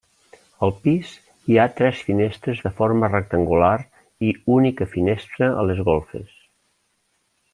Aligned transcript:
Al 0.67 0.71
pis 0.85 1.09
hi 1.51 1.57
ha 1.63 1.73
tres 1.79 1.99
finestres 2.07 2.63
de 2.69 2.71
forma 2.79 3.11
rectangular 3.11 3.71
i 4.31 4.33
única 4.57 4.89
finestra 4.97 5.51
a 5.61 5.67
les 5.71 5.83
golfes. 5.93 6.35